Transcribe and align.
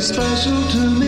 special 0.00 0.62
to 0.70 0.78
me, 0.98 0.99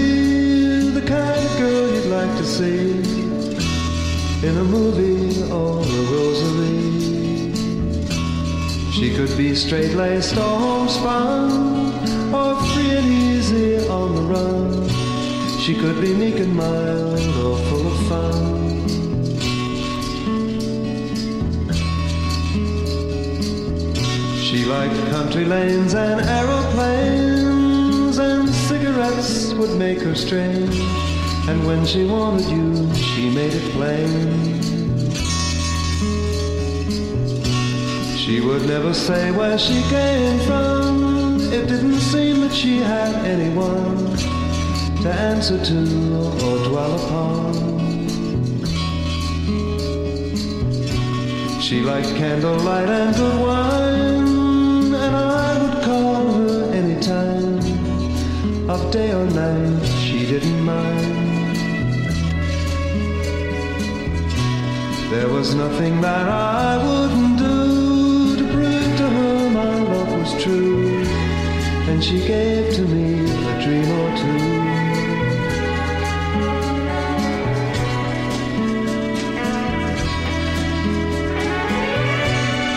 strange. 30.17 30.79
And 31.49 31.67
when 31.67 31.85
she 31.87 32.05
wanted 32.05 32.49
you, 32.51 32.95
she 32.95 33.31
made 33.31 33.53
it 33.53 33.73
plain. 33.73 34.61
She 38.17 38.41
would 38.41 38.67
never 38.67 38.95
say 38.95 39.31
where 39.33 39.59
she 39.59 39.83
came 39.89 40.39
from. 40.41 41.41
It 41.53 41.67
didn't 41.67 42.01
seem 42.01 42.41
that 42.41 42.53
she 42.53 42.79
had 42.79 43.15
anyone 43.27 44.17
to 45.03 45.09
answer 45.13 45.63
to 45.65 45.79
or 46.47 46.57
dwell 46.69 46.95
upon. 47.05 47.53
She 51.61 51.81
liked 51.81 52.15
candlelight 52.17 52.89
and 52.89 53.17
good 53.17 53.41
wine, 53.41 54.95
and 54.95 55.17
I 55.17 55.59
would 55.63 55.83
call 55.85 56.33
her 56.33 56.73
anytime 56.73 57.59
of 58.69 58.91
day 58.91 59.13
or 59.13 59.27
night, 59.27 59.92
There 65.13 65.29
was 65.29 65.55
nothing 65.55 66.01
that 66.01 66.27
I 66.27 66.79
wouldn't 66.87 67.39
do 67.39 68.37
to 68.39 68.45
prove 68.51 68.97
to 68.97 69.07
her 69.17 69.51
my 69.51 69.75
love 69.93 70.11
was 70.19 70.43
true, 70.43 70.89
and 71.91 72.03
she 72.03 72.19
gave 72.27 72.73
to 72.77 72.83
me 72.93 73.21
a 73.51 73.55
dream 73.63 73.89
or 74.01 74.09
two. 74.23 74.43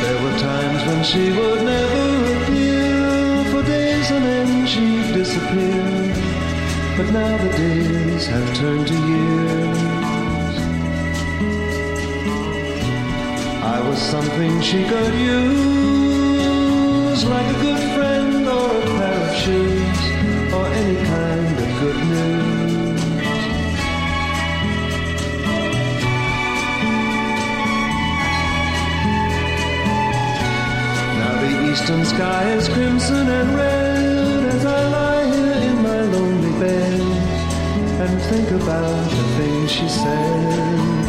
There 0.03 0.19
were 0.23 0.37
times 0.49 0.81
when 0.87 1.01
she 1.05 1.31
would 1.37 1.61
never 1.63 2.05
appear 2.35 3.45
for 3.51 3.63
days 3.63 4.11
and 4.11 4.25
then 4.25 4.67
she'd 4.67 5.13
disappear. 5.13 5.87
But 6.97 7.07
now 7.13 7.37
the 7.45 7.51
days 7.57 8.27
have 8.27 8.57
turned 8.57 8.87
to 8.87 8.93
years. 8.93 9.44
Something 14.11 14.61
she 14.61 14.83
could 14.83 15.13
use, 15.15 15.55
like 17.25 17.47
a 17.55 17.59
good 17.59 17.79
friend 17.95 18.47
or 18.47 18.69
a 18.77 18.81
pair 18.97 19.21
of 19.27 19.35
shoes, 19.35 19.99
or 20.53 20.65
any 20.81 20.97
kind 21.05 21.57
of 21.63 21.69
good 21.81 21.99
news. 22.13 23.01
Now 31.19 31.33
the 31.41 31.51
eastern 31.71 32.03
sky 32.05 32.43
is 32.51 32.67
crimson 32.69 33.27
and 33.27 33.55
red 33.55 34.43
as 34.53 34.65
I 34.65 34.67
lie 34.97 35.25
here 35.35 35.61
in 35.71 35.77
my 35.81 36.01
lonely 36.01 36.53
bed 36.59 37.01
and 38.03 38.21
think 38.29 38.51
about 38.51 39.09
the 39.09 39.23
things 39.37 39.71
she 39.71 39.87
said. 39.89 41.04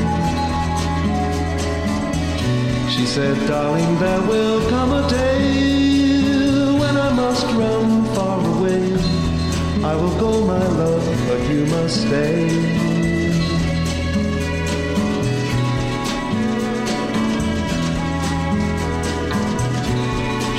She 2.96 3.04
said, 3.04 3.36
darling, 3.46 3.98
there 3.98 4.22
will 4.22 4.70
come 4.70 4.90
a 4.90 5.06
day 5.06 6.72
when 6.80 6.96
I 6.96 7.12
must 7.12 7.44
run 7.52 8.06
far 8.14 8.40
away. 8.56 8.94
I 9.84 9.94
will 9.94 10.18
go, 10.18 10.46
my 10.46 10.66
love, 10.66 11.04
but 11.28 11.40
you 11.50 11.66
must 11.66 12.00
stay. 12.06 12.48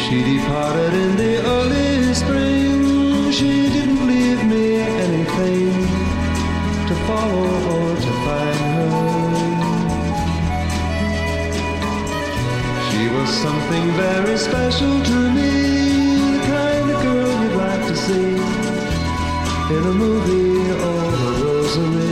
She 0.03 0.17
departed 0.37 0.93
in 0.93 1.17
the 1.17 1.33
early 1.43 2.13
spring. 2.13 3.31
She 3.31 3.69
didn't 3.75 4.07
leave 4.07 4.45
me 4.45 4.75
anything 4.75 5.73
to 6.87 6.95
follow 7.07 7.49
or 7.73 7.95
to 7.95 8.11
find 8.25 8.56
something 13.37 13.91
very 13.91 14.35
special 14.35 15.03
to 15.03 15.29
me, 15.29 15.51
the 16.31 16.43
kind 16.47 16.89
of 16.89 17.01
girl 17.03 17.43
you'd 17.43 17.55
like 17.55 17.87
to 17.87 17.95
see 17.95 18.33
in 19.75 19.83
a 19.83 19.93
movie 19.93 20.71
or 20.71 21.03
a 21.13 21.43
rosary. 21.43 22.06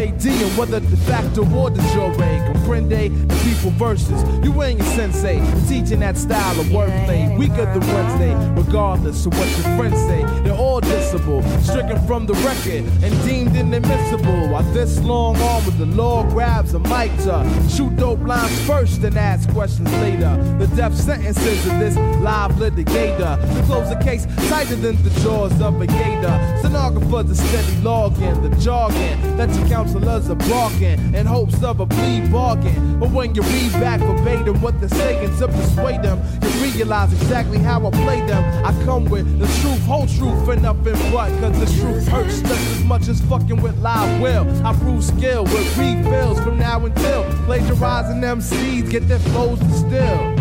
Carpe 0.00 0.18
diem, 0.18 0.56
whether 0.56 0.80
de 0.80 0.96
facto 0.96 1.42
or 1.54 1.70
de 1.70 1.80
jure. 1.92 2.10
Comprende 2.10 3.10
the 3.28 3.34
people 3.44 3.70
versus 3.72 4.22
you 4.44 4.62
ain't 4.62 4.78
your 4.78 4.88
sensei. 4.88 5.40
Teaching 5.68 6.00
that 6.00 6.16
style 6.16 6.58
of 6.60 6.66
wordplay, 6.66 7.36
weaker 7.38 7.66
than 7.66 7.80
Wednesday, 7.80 8.34
regardless 8.54 9.26
of 9.26 9.36
what 9.36 9.48
your 9.48 9.76
friends 9.76 9.96
say. 10.08 10.22
They're 10.42 10.54
all 10.54 10.80
dissable, 10.80 11.42
stricken 11.62 12.00
from 12.06 12.26
the 12.26 12.34
record 12.34 12.84
and 13.02 13.24
deemed 13.24 13.56
inadmissible. 13.56 14.48
While 14.48 14.62
this 14.72 15.00
long 15.00 15.36
arm 15.36 15.64
with 15.66 15.78
the 15.78 15.86
law 15.86 16.24
grabs 16.30 16.74
a 16.74 16.78
mic 16.78 17.10
to 17.24 17.46
shoot 17.68 17.94
dope 17.96 18.20
lines 18.20 18.58
first 18.66 19.02
and 19.02 19.16
ask 19.16 19.48
questions 19.50 19.92
later. 19.94 20.36
The 20.58 20.66
death 20.76 20.96
sentences 20.96 21.66
of 21.66 21.78
this 21.78 21.96
live 22.20 22.52
litigator. 22.52 23.38
To 23.56 23.62
close 23.64 23.88
the 23.88 24.02
case 24.02 24.26
tighter 24.48 24.76
than 24.76 25.02
the 25.02 25.10
jaws 25.20 25.60
of 25.60 25.80
a 25.80 25.86
gator. 25.86 26.58
Stenographers 26.60 27.30
are 27.30 27.46
steady 27.46 27.82
logging 27.82 28.42
the 28.42 28.50
jargon 28.56 29.36
that 29.36 29.50
your 29.54 29.68
counselors 29.90 30.30
are 30.30 30.48
barking 30.48 31.14
in 31.14 31.26
hopes 31.26 31.62
of 31.62 31.80
a 31.80 31.86
plea 31.86 32.20
bargain. 32.28 33.00
But 33.00 33.10
when 33.10 33.34
you 33.34 33.42
read 33.42 33.72
back 33.72 34.00
verbatim 34.00 34.60
what 34.60 34.78
they're 34.78 34.88
saying 34.88 35.36
to 35.38 35.48
persuade 35.48 36.02
them, 36.02 36.22
you 36.42 36.48
realize 36.72 37.12
exactly 37.12 37.58
how 37.58 37.86
I 37.86 37.90
play 37.90 38.20
them. 38.26 38.42
I 38.64 38.72
come 38.84 39.06
with 39.06 39.26
the 39.38 39.46
truth, 39.60 39.82
whole 39.82 40.06
truth, 40.06 40.48
and 40.48 40.62
nothing 40.62 40.94
but. 41.12 41.30
Cause 41.40 41.58
the 41.58 41.80
truth 41.80 42.06
hurts 42.06 42.40
just 42.40 42.52
as 42.52 42.84
much 42.84 43.08
as 43.08 43.20
fucking 43.22 43.60
with 43.60 43.78
live 43.78 44.20
will. 44.20 44.46
I 44.64 44.74
prove 44.74 45.02
skill 45.04 45.44
with 45.44 45.78
refills 45.78 46.40
from 46.40 46.58
now 46.58 46.84
until 46.84 47.24
plagiarizing 47.44 48.20
them 48.20 48.40
seeds 48.40 48.90
get 48.90 49.08
their 49.08 49.18
flows 49.18 49.58
distilled. 49.60 50.39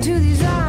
Into 0.00 0.18
these 0.18 0.42
arms 0.44 0.59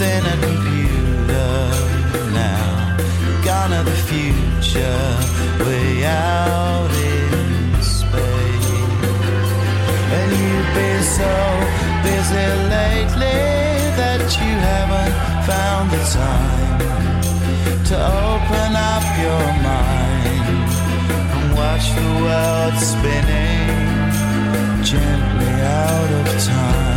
In 0.00 0.26
a 0.26 0.36
computer 0.40 1.70
now. 2.32 2.96
Gone 3.44 3.72
are 3.72 3.84
the 3.84 3.98
future. 4.10 5.06
Way 5.64 6.04
out 6.04 6.90
in 6.90 7.80
space. 7.80 8.70
And 10.18 10.30
you've 10.40 10.70
been 10.74 11.02
so 11.20 11.32
busy 12.02 12.46
lately 12.74 13.38
that 13.94 14.22
you 14.40 14.52
haven't 14.66 15.14
found 15.46 15.92
the 15.92 16.02
time 16.10 16.80
to 17.84 17.94
open 17.94 18.70
up 18.74 19.04
your 19.22 19.46
mind 19.62 20.70
and 21.34 21.54
watch 21.54 21.86
the 21.94 22.08
world 22.24 22.74
spinning 22.82 23.70
gently 24.82 25.52
out 25.62 26.10
of 26.18 26.44
time. 26.44 26.93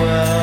well. 0.00 0.39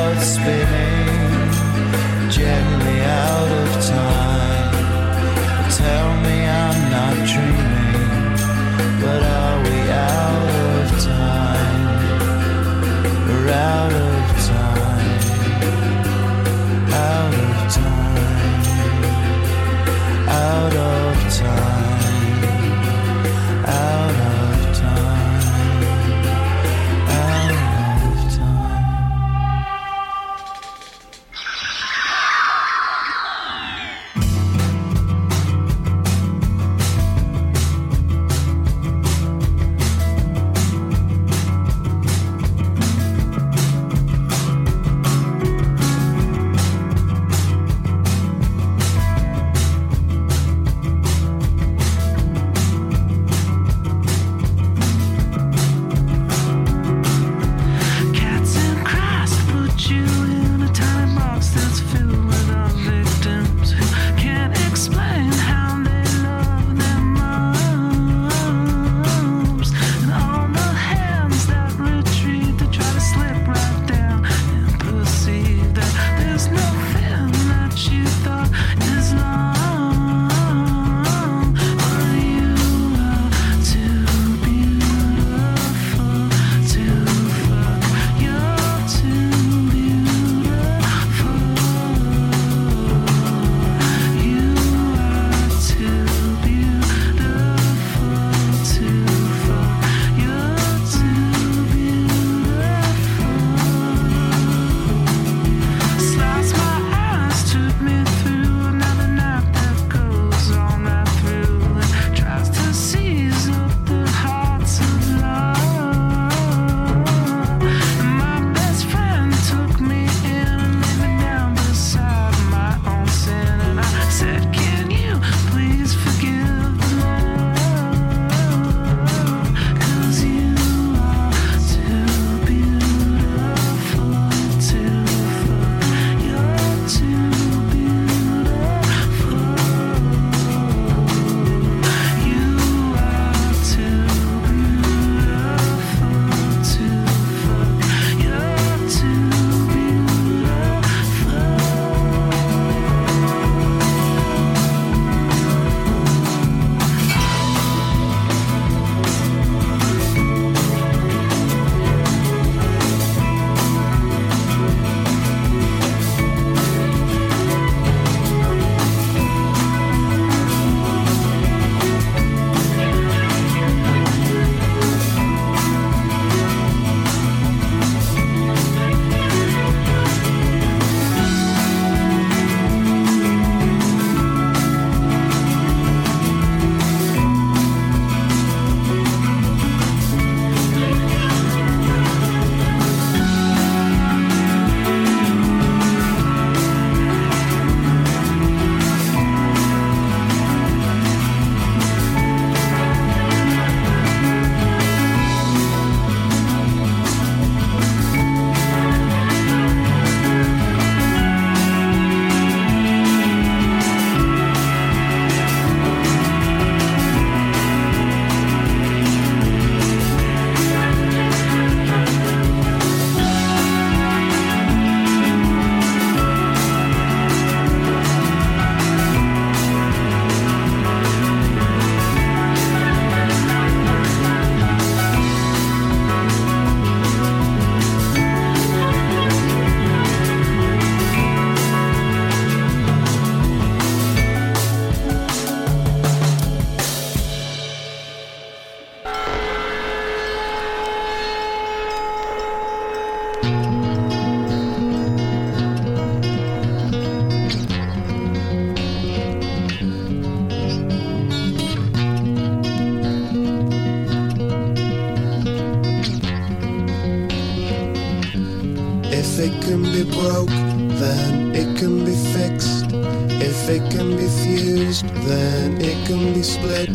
It 276.38 276.44
split. 276.44 276.90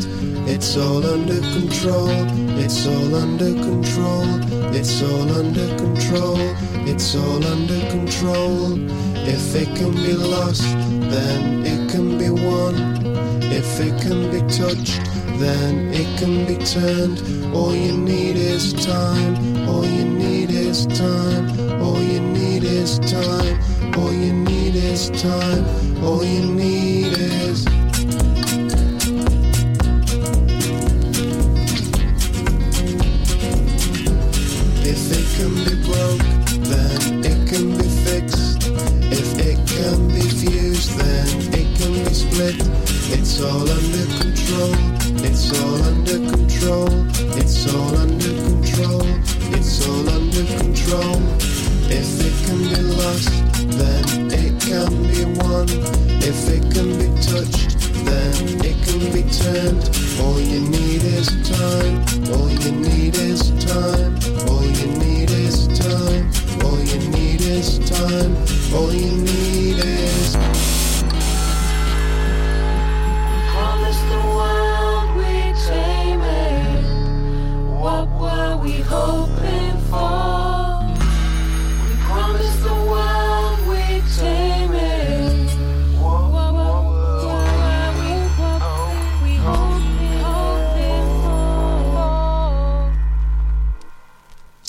It's 0.48 0.78
all 0.78 1.06
under 1.06 1.40
control. 1.40 2.10
It's 2.64 2.88
all 2.88 3.16
under 3.16 3.54
control. 3.54 4.28
It's 4.74 5.02
all 5.02 5.32
under 5.32 5.68
control. 5.78 6.40
It's 6.88 7.16
all 7.16 7.44
under 7.46 7.80
control. 7.90 8.80
If 9.28 9.56
it 9.56 9.76
can 9.76 9.92
be 9.92 10.14
lost, 10.14 10.64
then 11.14 11.66
it 11.66 11.92
can 11.92 12.18
be 12.18 12.30
won. 12.30 12.76
If 13.44 13.80
it 13.80 14.02
can 14.02 14.32
be 14.32 14.40
touched, 14.48 15.02
then 15.40 15.94
it 15.94 16.08
can 16.20 16.46
be 16.46 16.58
turned. 16.64 17.20
All 17.54 17.76
you 17.76 17.98
need 17.98 18.38
is 18.38 18.74
time. 18.74 19.36
All 19.68 19.86
you 19.86 20.06
need 20.06 20.52
is 20.52 20.86
time. 20.88 21.82
All 21.82 22.02
you 22.02 22.22
need 22.22 22.64
is 22.64 22.98
time. 23.00 23.60
All 23.98 24.14
you 24.14 24.34
need 24.34 24.76
is 24.76 25.10
time. 25.10 25.66
All 26.04 26.24
you 26.24 26.46
need 26.46 27.18
is. 27.18 27.66
If 27.68 27.83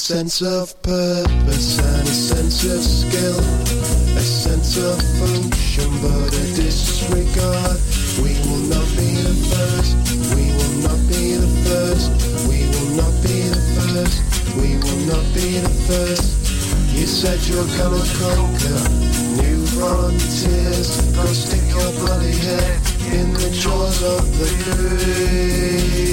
sense 0.05 0.43
of 0.43 0.77
purpose 0.83 1.79
and 1.79 2.07
a 2.07 2.13
sense 2.13 2.63
of 2.65 2.83
skill, 2.85 3.41
a 4.19 4.21
sense 4.21 4.77
of 4.77 5.01
function 5.17 5.89
but 6.05 6.29
a 6.29 6.45
disregard. 6.53 7.81
We 8.21 8.37
will 8.45 8.69
not 8.69 8.85
be 9.01 9.17
the 9.25 9.33
first, 9.49 9.97
we 10.37 10.53
will 10.53 10.77
not 10.85 11.01
be 11.09 11.41
the 11.41 11.49
first, 11.65 12.13
we 12.45 12.69
will 12.69 12.93
not 13.01 13.17
be 13.25 13.49
the 13.49 13.57
first, 13.81 14.21
we 14.61 14.77
will 14.77 15.03
not 15.09 15.25
be 15.33 15.65
the 15.65 15.73
first. 15.89 16.37
You 16.93 17.07
said 17.07 17.41
you're 17.49 17.65
gonna 17.65 18.05
conquer 18.21 18.85
new 19.41 19.65
frontiers, 19.73 21.01
go 21.17 21.25
stick 21.33 21.65
your 21.73 21.93
bloody 22.05 22.37
head 22.45 22.77
in 23.09 23.33
the 23.33 23.49
jaws 23.57 24.03
of 24.05 24.21
the 24.37 24.53
grave. 24.69 26.05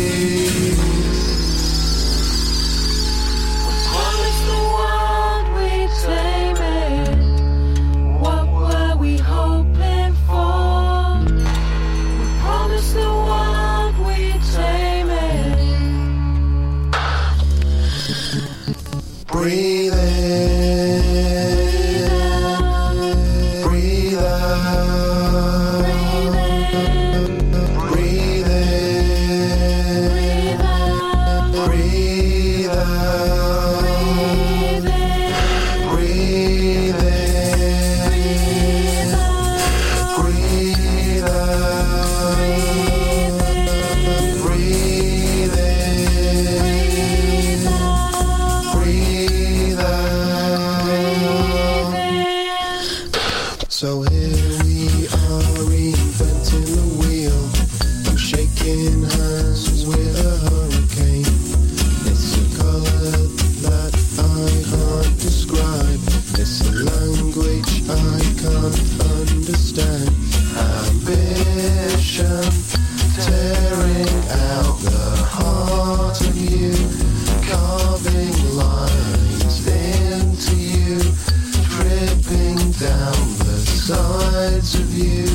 Down 82.82 83.38
the 83.38 83.58
sides 83.62 84.74
of 84.74 84.92
you. 84.98 85.30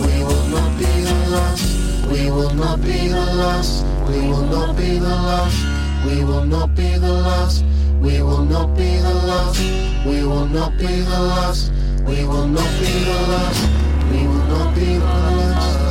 We 0.00 0.24
will 0.24 0.46
not 0.48 0.78
be 0.78 0.88
the 1.04 1.18
last. 1.28 2.08
We 2.08 2.30
will 2.30 2.54
not 2.54 2.80
be 2.80 3.08
the 3.08 3.26
last. 3.36 3.84
We 4.08 4.20
will 4.28 4.46
not 4.46 4.74
be 4.74 4.98
the 4.98 5.16
last. 5.28 5.60
We 6.06 6.24
will 6.24 6.46
not 6.46 6.74
be 6.74 6.96
the 6.96 7.12
last. 7.12 7.66
We 8.00 8.22
will 8.22 8.44
not 8.44 8.74
be 8.74 8.96
the 8.96 9.14
last. 9.28 9.60
We 10.06 10.24
will 10.24 10.46
not 10.46 10.78
be 10.78 10.86
the 10.86 11.20
last. 11.20 11.70
We 12.06 12.24
will 12.24 12.48
not 12.48 12.72
be 12.80 12.92
the 13.04 13.20
last. 13.28 13.62
We 14.10 14.26
will 14.26 14.46
not 14.48 14.74
be 14.74 14.96
the 14.96 15.04
last. 15.04 15.83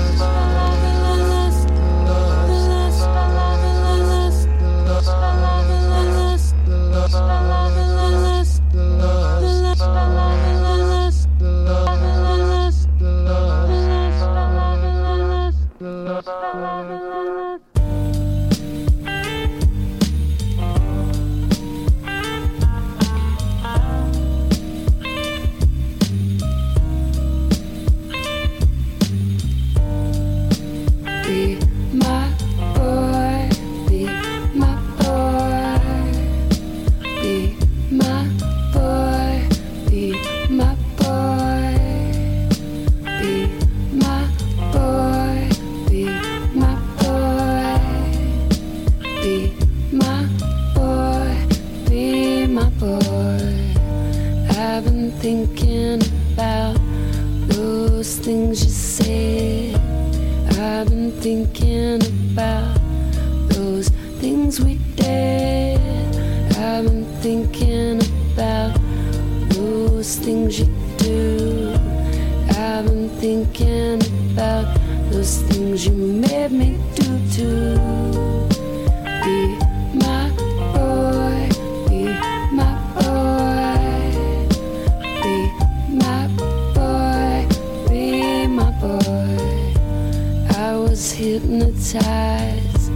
Hypnotized 91.93 92.91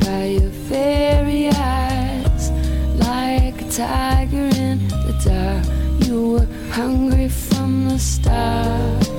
by 0.00 0.24
your 0.24 0.50
very 0.50 1.48
eyes, 1.48 2.50
like 2.98 3.60
a 3.62 3.70
tiger 3.70 4.48
in 4.56 4.86
the 4.88 5.14
dark. 5.24 6.06
You 6.06 6.32
were 6.32 6.72
hungry 6.72 7.28
from 7.28 7.88
the 7.88 7.98
start. 7.98 9.13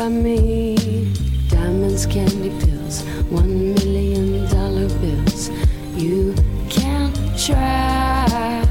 Buy 0.00 0.08
me. 0.08 1.12
Diamonds, 1.48 2.06
candy 2.06 2.48
pills, 2.64 3.02
one 3.28 3.74
million 3.74 4.48
dollar 4.48 4.88
bills. 5.00 5.50
You 5.94 6.34
can't 6.70 7.14
try, 7.38 8.64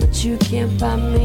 but 0.00 0.24
you 0.24 0.38
can't 0.38 0.72
buy 0.80 0.96
me. 0.96 1.23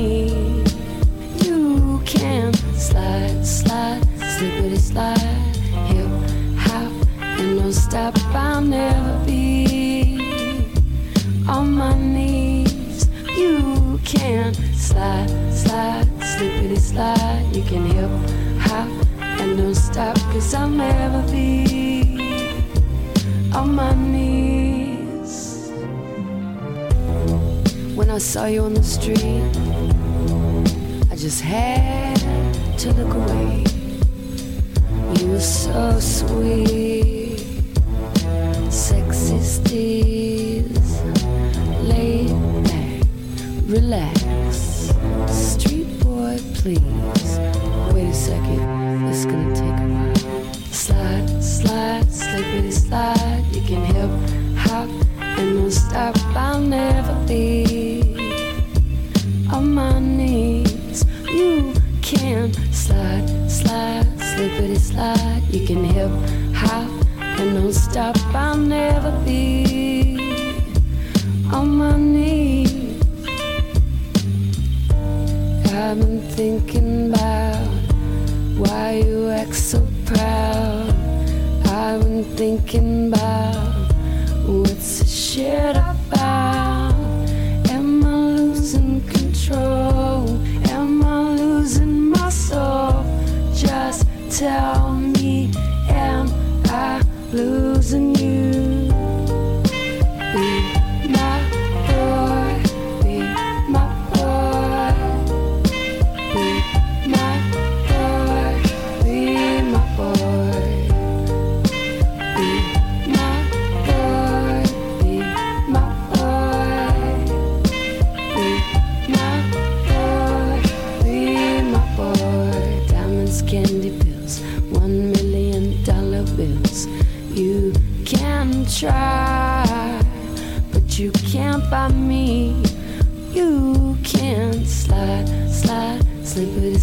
Saw 28.19 28.47
you 28.47 28.63
on 28.63 28.73
the 28.73 28.83
street, 28.83 29.17
I 31.09 31.15
just 31.15 31.41
had 31.41 32.17
to 32.79 32.91
look 32.91 33.13
away. 33.15 33.63
You 35.15 35.31
were 35.31 35.39
so 35.39 35.97
sweet, 36.01 37.39
sexy 38.69 39.39
steez, 39.39 40.67
laid 41.87 42.33
back, 42.65 43.07
relax. 43.67 44.91
Street 45.27 45.87
boy, 46.01 46.37
please. 46.55 47.39
Wait 47.93 48.09
a 48.09 48.13
second, 48.13 48.59
can 65.69 65.83
hip 65.83 66.09
hop 66.55 66.89
and 67.19 67.53
don't 67.53 67.71
stop. 67.71 68.17
I'll 68.33 68.57
never 68.57 69.11
be 69.23 70.17
on 71.53 71.67
my 71.77 71.95
knees. 71.95 72.99
I've 75.71 75.99
been 75.99 76.21
thinking 76.31 77.13
about 77.13 77.67
why 78.57 79.03
you 79.05 79.29
act 79.29 79.53
so 79.53 79.87
proud. 80.07 80.89
I've 81.67 82.01
been 82.01 82.23
thinking 82.35 83.13
about 83.13 83.93
what's 84.47 85.01
this 85.01 85.13
shit 85.13 85.75
about. 85.75 86.95
Am 87.69 88.03
I 88.03 88.15
losing 88.39 89.01
control? 89.01 89.78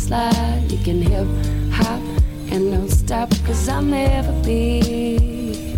Slide. 0.07 0.71
You 0.71 0.79
can 0.85 1.03
hip 1.03 1.27
hop 1.73 2.01
and 2.53 2.71
don't 2.71 2.89
stop, 2.89 3.29
cause 3.45 3.69
I'll 3.69 3.83
never 3.83 4.33
be 4.45 5.77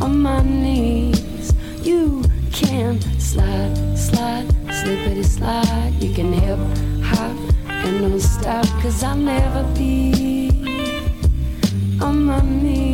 on 0.00 0.20
my 0.20 0.42
knees. 0.42 1.52
You 1.82 2.24
can 2.52 3.00
slide, 3.20 3.76
slide, 3.96 4.48
slippity 4.78 5.24
slide. 5.24 5.92
You 6.02 6.12
can 6.14 6.32
hip 6.32 6.58
hop 7.10 7.36
and 7.84 8.00
don't 8.00 8.20
stop, 8.20 8.66
cause 8.82 9.04
I'll 9.04 9.16
never 9.16 9.62
be 9.74 10.50
on 12.00 12.24
my 12.24 12.40
knees. 12.42 12.87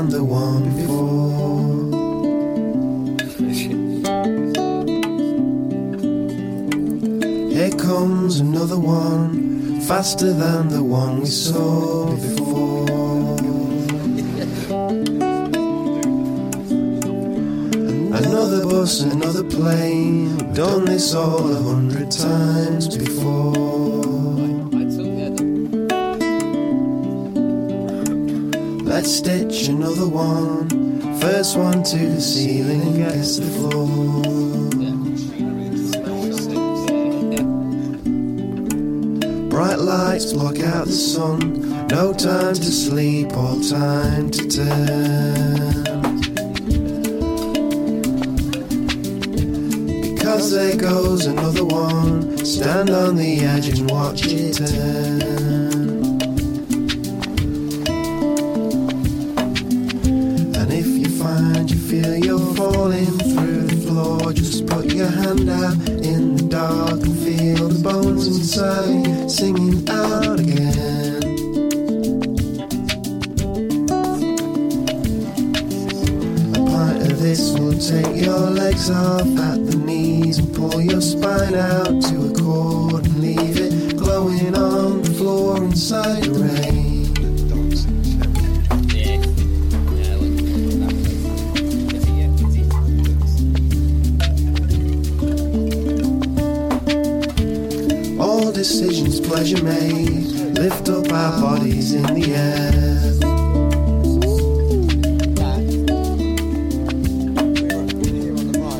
Than 0.00 0.08
the 0.08 0.24
one 0.24 0.64
before. 0.76 1.90
Here 7.50 7.76
comes 7.76 8.40
another 8.40 8.78
one, 8.78 9.80
faster 9.82 10.32
than 10.32 10.68
the 10.68 10.82
one 10.82 11.20
we 11.20 11.26
saw 11.26 12.16
before. 12.16 12.86
Another 18.20 18.64
bus, 18.64 19.00
another 19.00 19.44
plane, 19.44 20.36
done 20.54 20.86
this 20.86 21.14
all 21.14 21.50
a 21.52 21.62
hundred 21.62 22.10
times 22.10 22.96
before. 22.96 23.09
To 31.90 31.98
the 32.06 32.20
ceiling, 32.20 32.82
and 32.82 32.96
gets 32.98 33.38
the 33.38 33.46
floor. 33.46 33.88
Bright 39.48 39.80
lights 39.80 40.32
block 40.32 40.60
out 40.60 40.86
the 40.86 40.92
sun. 40.92 41.88
No 41.88 42.12
time 42.12 42.54
to 42.54 42.62
sleep 42.62 43.36
or 43.36 43.60
time 43.60 44.30
to 44.30 44.46
turn. 44.48 44.99
Out 65.48 65.88
in 65.88 66.36
the 66.36 66.42
dark 66.48 67.00
and 67.00 67.18
feel 67.18 67.68
the 67.68 67.82
bones 67.82 68.26
inside 68.26 69.30
singing 69.30 69.88
out 69.88 70.38
again. 70.38 71.22
A 76.52 76.70
pint 76.70 77.10
of 77.10 77.20
this 77.20 77.58
will 77.58 77.78
take 77.78 78.22
your 78.22 78.50
legs 78.50 78.90
off 78.90 79.22
at 79.22 79.66
the 79.66 79.76
knees 79.76 80.38
and 80.38 80.54
pull 80.54 80.80
your 80.80 81.00
spine 81.00 81.54
out 81.54 82.02
to 82.02 82.19
pleasure 99.30 99.62
made. 99.62 100.26
Lift 100.58 100.88
up 100.88 101.12
our 101.12 101.40
bodies 101.40 101.92
in 101.94 102.02
the 102.02 102.34
air. 102.34 102.72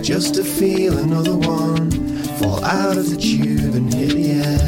Just 0.03 0.35
to 0.35 0.43
feel 0.43 0.99
another 0.99 1.37
one 1.37 1.93
fall 2.41 2.65
out 2.65 2.97
of 2.97 3.09
the 3.11 3.17
tube 3.17 3.77
and 3.77 3.95
hit 3.95 4.11
the 4.11 4.31
air. 4.43 4.59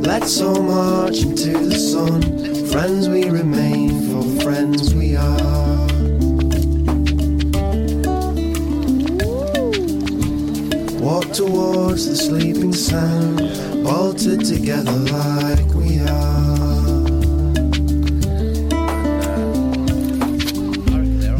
Let's 0.00 0.40
all 0.40 0.62
march 0.62 1.22
into 1.22 1.58
the 1.58 1.74
sun. 1.74 2.22
Friends 2.68 3.08
we 3.08 3.28
remain, 3.28 3.90
for 4.12 4.22
friends 4.44 4.93
towards 11.34 12.06
the 12.06 12.14
sleeping 12.14 12.72
sound, 12.72 13.38
bolted 13.82 14.44
together 14.44 14.92
like 14.92 15.66
we 15.74 15.98
are. 15.98 16.86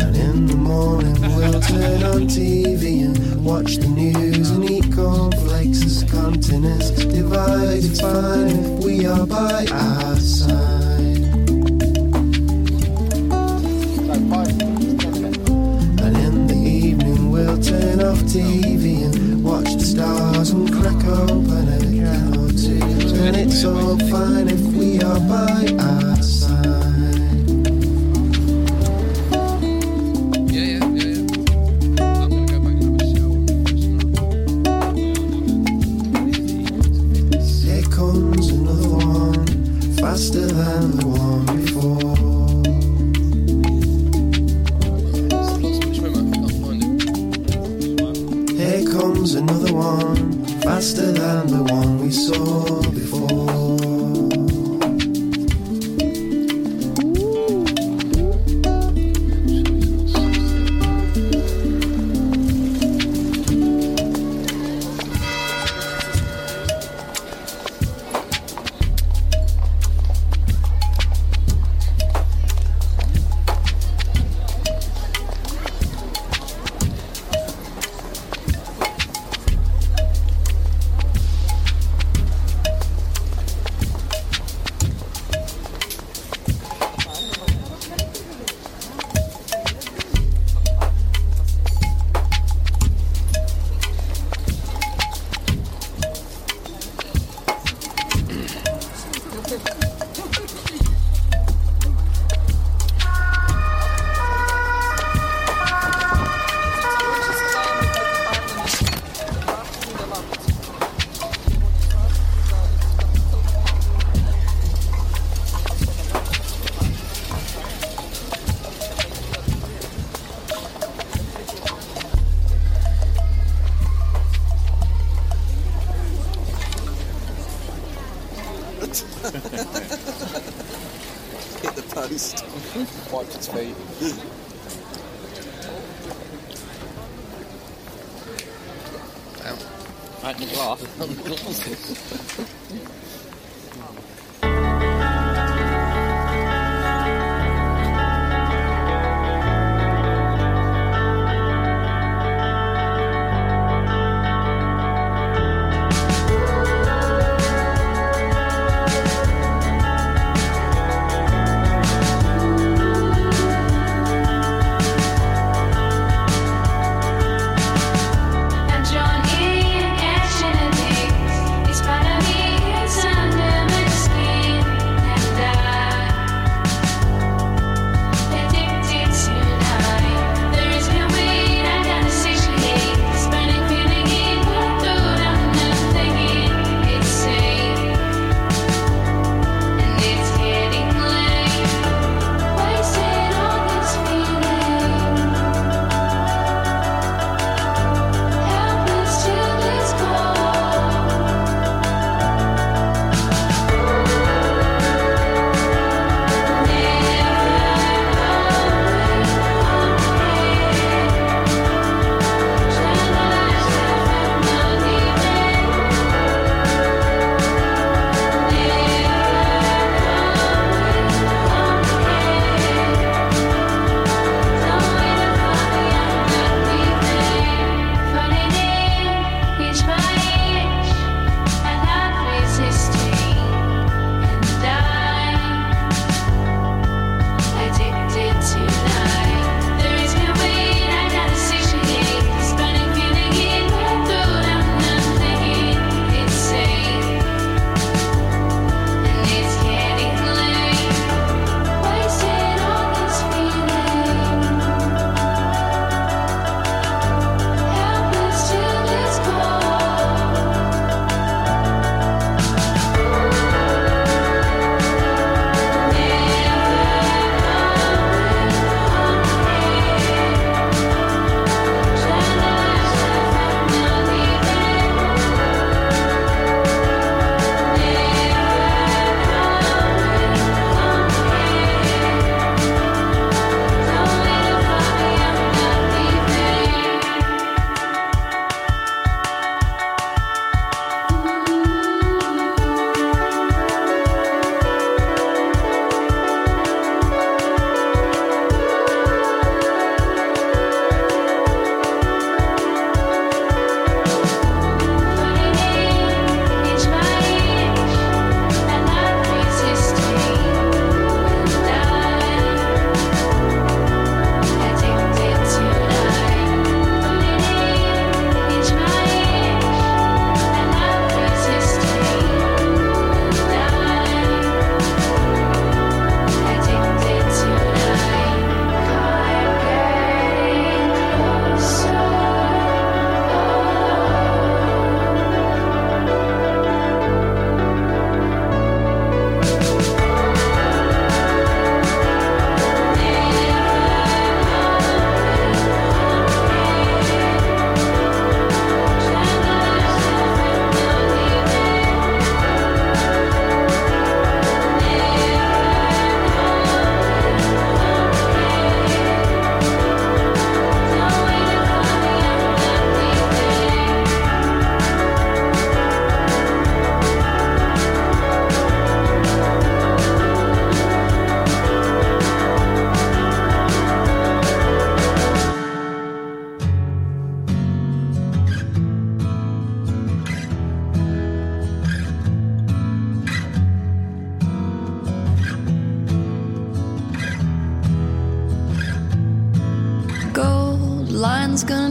And 0.03 0.17
in 0.17 0.47
the 0.47 0.57
morning 0.57 1.21
we'll 1.37 1.61
turn 1.61 2.03
on 2.03 2.23
TV 2.27 3.05
and 3.05 3.45
watch 3.45 3.77
the 3.77 3.87
news 3.87 4.51
and 4.51 4.69
eat 4.69 4.93
cornflakes 4.93 5.85
as 5.85 6.03
continents 6.11 6.91
divide. 6.91 7.85
It's 7.85 8.01
fine 8.01 8.49
if 8.49 8.85
we 8.85 9.07
are 9.07 9.25
by 9.25 9.65
our 9.71 10.17
side. 10.17 10.74
Faster 40.15 40.47
than 40.47 40.93
the 40.93 41.07
one 41.09 41.64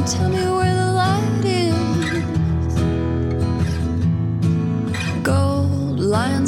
Tell 0.05 0.27
me 0.27 0.35
where 0.35 0.75
the 0.75 0.91
light 0.91 1.45
is. 1.45 1.73
Gold 5.23 5.97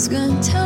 gonna 0.09 0.43
tell 0.43 0.64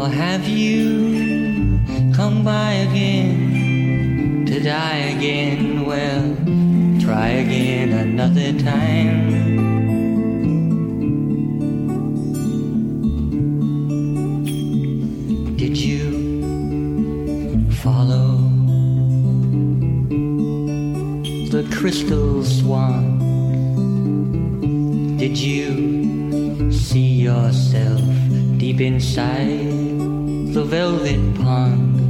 Or 0.00 0.08
have 0.08 0.48
you 0.48 1.78
come 2.14 2.42
by 2.42 2.72
again 2.88 4.46
to 4.46 4.58
die 4.58 5.12
again? 5.14 5.84
Well, 5.84 6.24
try 7.04 7.28
again 7.44 7.92
another 7.92 8.58
time. 8.58 9.28
Did 15.58 15.76
you 15.76 16.08
follow 17.82 18.38
the 21.50 21.68
crystal 21.76 22.42
swan? 22.42 23.18
Did 25.18 25.36
you 25.36 26.72
see 26.72 27.20
yourself 27.20 28.00
deep 28.56 28.80
inside 28.80 29.89
the 30.52 30.64
velvet 30.64 31.34
pond? 31.36 32.00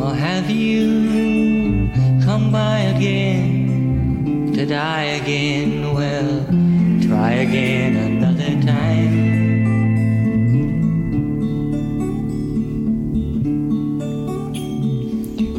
Or 0.00 0.14
have 0.14 0.48
you 0.48 1.90
come 2.24 2.50
by 2.50 2.78
again 2.94 4.52
to 4.54 4.64
die 4.64 5.20
again? 5.20 5.92
Well, 5.92 6.46
try 7.06 7.32
again 7.32 7.96
another 7.96 8.62
time. 8.62 9.14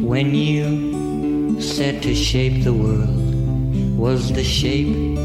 When 0.02 0.34
you 0.34 1.60
set 1.60 2.02
to 2.02 2.14
shape 2.16 2.64
the 2.64 2.74
world, 2.74 3.96
was 3.96 4.32
the 4.32 4.42
shape 4.42 5.18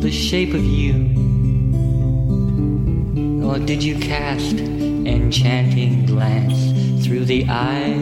the 0.00 0.12
shape 0.12 0.54
of 0.54 0.64
you? 0.64 1.23
Or 3.44 3.58
did 3.58 3.84
you 3.84 3.98
cast 3.98 4.56
enchanting 4.56 6.06
glance 6.06 7.04
through 7.04 7.26
the 7.26 7.44
eye 7.48 7.94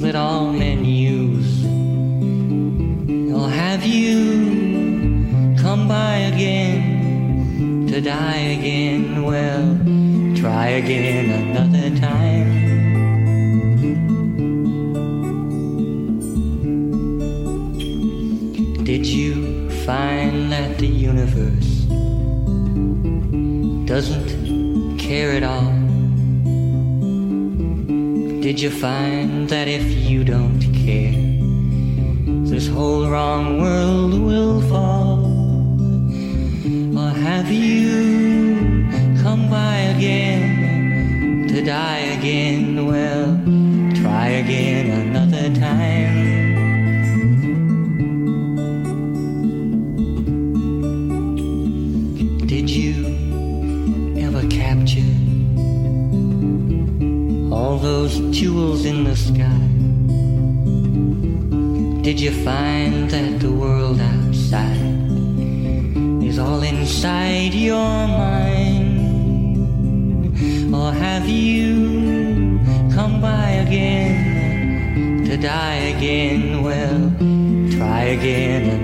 that 0.00 0.16
all 0.16 0.52
men 0.52 0.84
use? 0.84 1.64
Or 3.32 3.48
have 3.50 3.84
you 3.84 5.56
come 5.60 5.86
by 5.86 6.14
again 6.32 7.86
to 7.88 8.00
die 8.00 8.56
again? 8.58 9.22
Well, 9.22 9.78
try 10.34 10.68
again 10.68 11.30
another 11.30 11.94
time. 12.00 12.17
Care 25.08 25.32
at 25.32 25.42
all? 25.42 25.72
Did 28.42 28.60
you 28.60 28.70
find 28.70 29.48
that 29.48 29.66
if 29.66 29.82
you 29.82 30.22
don't 30.22 30.60
care, 30.84 31.16
this 32.44 32.68
whole 32.68 33.08
wrong 33.08 33.58
world 33.58 34.20
will 34.20 34.60
fall? 34.68 35.24
Or 37.00 37.08
have 37.08 37.50
you 37.50 38.86
come 39.22 39.48
by 39.48 39.76
again 39.96 41.48
to 41.48 41.62
die 41.64 42.04
again? 42.18 42.86
Well, 42.86 43.28
try 44.02 44.26
again 44.44 44.87
sky? 59.28 59.60
Did 62.02 62.18
you 62.20 62.32
find 62.44 63.10
that 63.10 63.40
the 63.40 63.52
world 63.52 64.00
outside 64.00 64.80
is 66.28 66.38
all 66.38 66.62
inside 66.62 67.52
your 67.52 68.08
mind? 68.08 68.88
Or 70.74 70.92
have 70.92 71.28
you 71.28 72.60
come 72.96 73.20
by 73.20 73.48
again 73.64 75.26
to 75.26 75.36
die 75.36 75.80
again? 75.96 76.62
Well, 76.62 76.98
try 77.76 78.02
again 78.16 78.77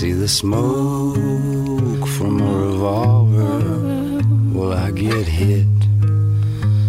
see 0.00 0.12
the 0.12 0.26
smoke 0.26 2.08
from 2.16 2.40
a 2.40 2.52
revolver. 2.66 4.22
Will 4.56 4.72
I 4.72 4.90
get 4.92 5.26
hit? 5.26 5.66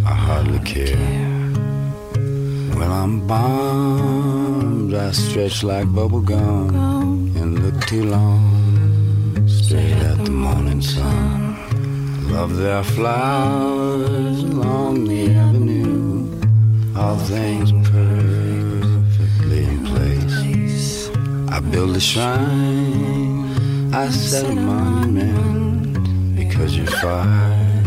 I 0.06 0.14
hardly 0.28 0.60
care. 0.60 1.10
When 2.78 2.90
I'm 3.02 3.28
bombed, 3.28 4.94
I 4.94 5.12
stretch 5.12 5.62
like 5.62 5.94
bubble 5.94 6.22
gum 6.22 6.70
and 7.36 7.60
look 7.64 7.86
too 7.86 8.06
long 8.06 9.46
straight 9.46 10.02
at 10.12 10.24
the 10.24 10.32
morning 10.32 10.82
sun. 10.82 11.58
Love 12.32 12.56
their 12.56 12.84
flowers 12.96 14.40
along 14.44 15.04
the 15.12 15.34
avenue, 15.34 16.32
all 16.96 17.18
things 17.18 17.74
perfectly 17.90 19.64
in 19.66 19.80
place. 19.86 20.22
I 21.54 21.60
build 21.60 21.98
a 21.98 22.00
shrine, 22.00 23.01
I 24.02 24.10
set 24.10 24.50
a 24.50 24.56
monument 24.56 25.94
because 26.36 26.76
you're 26.76 26.88
fire, 26.88 27.84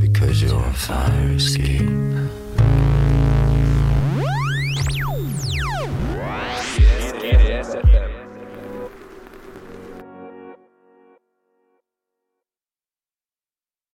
because 0.00 0.40
you're 0.40 0.64
a 0.64 0.72
fire 0.72 1.32
escape. 1.32 1.79